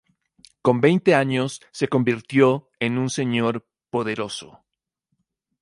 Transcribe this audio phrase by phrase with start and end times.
[0.63, 4.65] Con veinte años se convirtió en un señor poderoso.